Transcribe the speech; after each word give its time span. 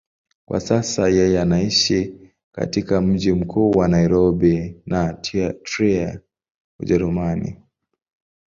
Kwa 0.45 0.59
sasa 0.59 1.09
yeye 1.09 1.41
anaishi 1.41 2.13
katika 2.51 3.01
mji 3.01 3.33
mkuu 3.33 3.71
wa 3.71 3.87
Nairobi 3.87 4.81
na 4.85 5.13
Trier, 5.65 6.21
Ujerumani. 6.79 7.57